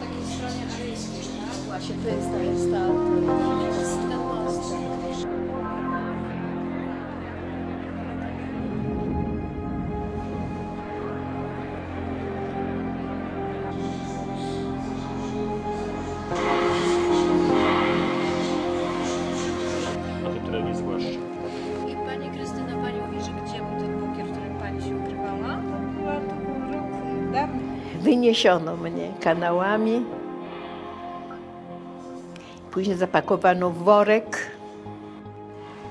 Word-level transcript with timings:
takiej 0.00 0.24
stronie 0.34 0.64
tak? 0.70 1.56
Właśnie 1.66 1.94
to 1.94 2.08
jest, 2.08 2.30
to 2.30 2.38
jest 2.38 2.70
to 2.70 3.78
jest 3.78 3.96
ten 4.08 4.18
most. 4.18 4.74
I 21.88 21.96
Pani 22.06 22.30
Krystyna, 22.30 22.76
Pani 22.82 22.98
mówi, 23.00 23.24
że 23.24 23.30
gdzie 23.30 23.58
był 23.62 23.80
ten 23.80 24.00
bunkier, 24.00 24.26
w 24.26 24.30
którym 24.30 24.54
Pani 24.54 24.82
się 24.82 24.96
ukrywała? 24.96 25.56
Była 25.96 26.14
to 26.20 26.34
był 26.34 26.72
rok. 26.72 27.73
Wyniesiono 28.04 28.76
mnie 28.76 29.12
kanałami. 29.20 30.04
Później 32.70 32.96
zapakowano 32.96 33.70
w 33.70 33.78
worek, 33.78 34.50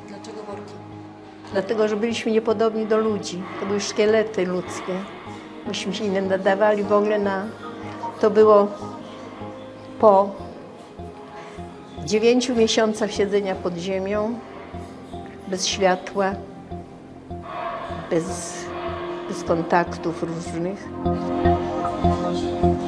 Dlaczego 0.08 0.44
worki? 0.44 0.74
dlatego 1.52 1.88
że 1.88 1.96
byliśmy 1.96 2.32
niepodobni 2.32 2.86
do 2.86 2.98
ludzi. 2.98 3.42
To 3.60 3.66
były 3.66 3.80
szkielety 3.80 4.46
ludzkie. 4.46 4.94
Myśmy 5.68 5.94
się 5.94 6.10
nie 6.10 6.22
nadawali 6.22 6.84
w 6.84 6.94
ogóle 6.94 7.20
na... 7.20 7.46
To 8.22 8.30
było 8.30 8.68
po 10.00 10.30
dziewięciu 12.06 12.56
miesiącach 12.56 13.12
siedzenia 13.12 13.56
pod 13.56 13.78
ziemią, 13.78 14.40
bez 15.48 15.68
światła, 15.68 16.32
bez, 18.10 18.54
bez 19.30 19.44
kontaktów 19.44 20.24
różnych. 20.24 20.88
Thank 22.04 22.44
you. 22.44 22.83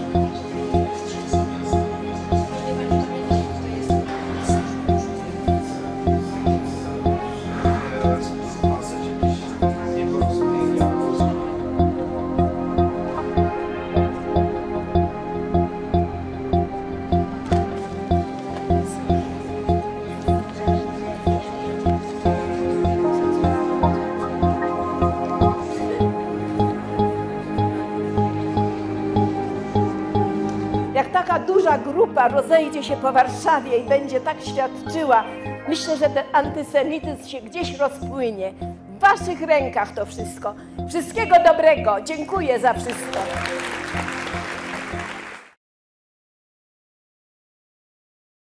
Jak 31.05 31.13
taka 31.13 31.39
duża 31.39 31.77
grupa 31.77 32.27
rozejdzie 32.27 32.83
się 32.83 32.95
po 32.97 33.11
Warszawie 33.11 33.77
i 33.77 33.83
będzie 33.83 34.21
tak 34.21 34.37
świadczyła, 34.41 35.23
myślę, 35.67 35.97
że 35.97 36.09
ten 36.09 36.23
antysemityzm 36.33 37.27
się 37.27 37.41
gdzieś 37.41 37.77
rozpłynie. 37.77 38.53
W 38.89 38.99
waszych 38.99 39.41
rękach 39.41 39.91
to 39.91 40.05
wszystko. 40.05 40.53
Wszystkiego 40.89 41.35
dobrego. 41.45 42.01
Dziękuję 42.01 42.59
za 42.59 42.73
wszystko. 42.73 43.19